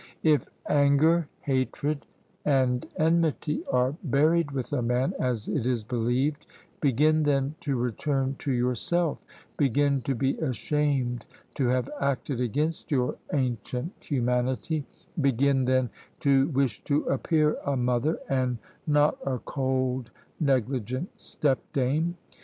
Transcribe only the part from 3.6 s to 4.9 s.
are buried with a